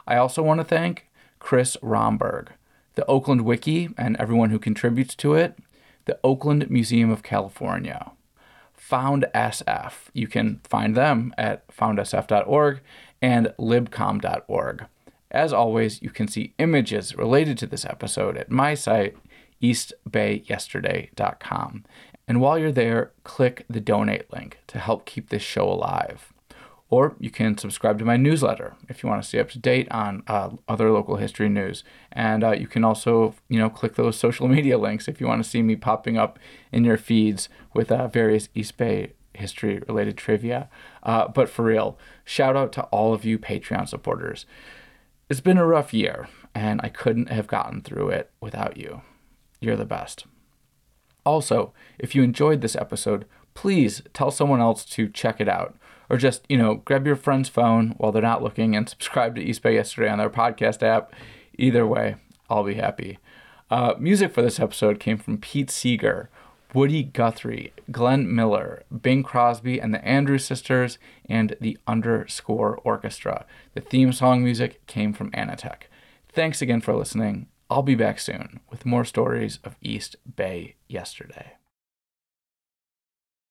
[0.07, 1.09] I also want to thank
[1.39, 2.53] Chris Romberg,
[2.95, 5.59] the Oakland Wiki and everyone who contributes to it,
[6.05, 8.12] the Oakland Museum of California,
[8.75, 10.11] Found SF.
[10.12, 12.81] You can find them at foundsf.org
[13.23, 14.87] and libcom.org.
[15.33, 19.16] As always, you can see images related to this episode at my site,
[19.62, 21.85] eastbayyesterday.com.
[22.28, 26.33] And while you're there, click the donate link to help keep this show alive.
[26.91, 29.91] Or you can subscribe to my newsletter if you want to stay up to date
[29.91, 31.83] on uh, other local history news.
[32.12, 35.43] And uh, you can also, you know, click those social media links if you want
[35.43, 36.39] to see me popping up
[36.70, 40.68] in your feeds with uh, various East Bay history related trivia.
[41.03, 44.45] Uh, but for real, shout out to all of you Patreon supporters.
[45.29, 49.03] It's been a rough year, and I couldn't have gotten through it without you.
[49.61, 50.27] You're the best.
[51.25, 55.77] Also, if you enjoyed this episode, please tell someone else to check it out.
[56.11, 59.43] Or just, you know, grab your friend's phone while they're not looking and subscribe to
[59.43, 61.12] East Bay Yesterday on their podcast app.
[61.57, 62.16] Either way,
[62.51, 63.18] I'll be happy.
[63.70, 66.29] Uh, music for this episode came from Pete Seeger,
[66.75, 70.99] Woody Guthrie, Glenn Miller, Bing Crosby and the Andrews Sisters,
[71.29, 73.45] and the Underscore Orchestra.
[73.75, 75.83] The theme song music came from Anatech.
[76.33, 77.49] Thanks again for listening.
[77.68, 81.53] I'll be back soon with more stories of East Bay yesterday.